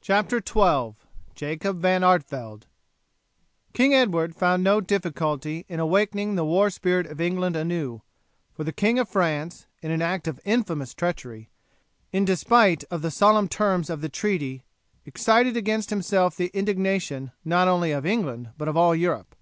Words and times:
CHAPTER 0.00 0.38
XII: 0.38 0.94
JACOB 1.34 1.80
VAN 1.80 2.02
ARTEVELDE 2.02 2.66
King 3.74 3.92
Edward 3.92 4.34
found 4.34 4.64
no 4.64 4.80
difficulty 4.80 5.66
in 5.68 5.78
awakening 5.78 6.34
the 6.34 6.46
war 6.46 6.70
spirit 6.70 7.06
of 7.08 7.20
England 7.20 7.56
anew, 7.56 8.00
for 8.54 8.64
the 8.64 8.72
King 8.72 8.98
of 8.98 9.06
France, 9.06 9.66
in 9.82 9.90
an 9.90 10.00
act 10.00 10.26
of 10.26 10.40
infamous 10.46 10.94
treachery, 10.94 11.50
in 12.10 12.24
despite 12.24 12.84
of 12.84 13.02
the 13.02 13.10
solemn 13.10 13.48
terms 13.48 13.90
of 13.90 14.00
the 14.00 14.08
treaty, 14.08 14.64
excited 15.04 15.58
against 15.58 15.90
himself 15.90 16.34
the 16.36 16.50
indignation 16.54 17.32
not 17.44 17.68
only 17.68 17.92
of 17.92 18.06
England 18.06 18.52
but 18.56 18.68
of 18.68 18.78
all 18.78 18.94
Europe. 18.96 19.34